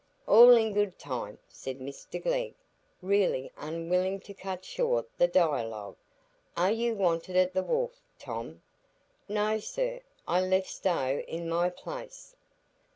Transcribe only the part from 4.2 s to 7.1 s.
to cut short the dialogue. "Are you